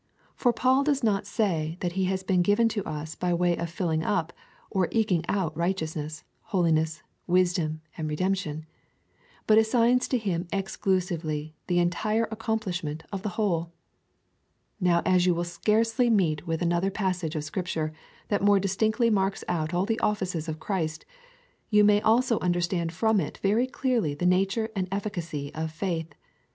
For 0.35 0.51
Paul 0.51 0.83
does 0.83 1.03
not 1.03 1.27
say 1.27 1.77
that 1.81 1.91
he 1.91 2.05
has 2.05 2.23
been 2.23 2.41
given 2.41 2.67
to 2.69 2.83
us 2.85 3.13
by 3.13 3.35
way 3.35 3.55
of 3.55 3.69
filling 3.69 4.01
up, 4.03 4.33
or 4.71 4.87
eking 4.89 5.23
out 5.29 5.55
righteousness, 5.55 6.23
holiness, 6.45 7.03
wisdom, 7.27 7.81
and 7.95 8.09
redemption, 8.09 8.65
but 9.45 9.59
assigns 9.59 10.07
to 10.07 10.17
him 10.17 10.47
ex 10.51 10.75
clusively 10.75 11.53
the 11.67 11.77
entire 11.77 12.27
accomplishment 12.31 13.03
of 13.11 13.21
the 13.21 13.37
whole. 13.37 13.73
Now 14.79 15.03
as 15.05 15.27
you 15.27 15.35
will 15.35 15.43
scarcely 15.43 16.09
meet 16.09 16.47
with 16.47 16.63
another 16.63 16.89
passage 16.89 17.35
of 17.35 17.43
Scripture 17.43 17.93
that 18.29 18.41
more 18.41 18.59
distinctly 18.59 19.11
marks 19.11 19.43
out 19.47 19.71
all 19.71 19.85
the 19.85 19.99
offices 19.99 20.47
of 20.49 20.59
Christ, 20.59 21.05
you 21.69 21.83
may 21.83 22.01
also 22.01 22.39
understand 22.39 22.91
from 22.91 23.19
it 23.19 23.37
very 23.43 23.67
clearly 23.67 24.15
the 24.15 24.25
nature 24.25 24.69
and 24.75 24.87
efficacy 24.91 25.53
of 25.53 25.69
faith. 25.71 26.15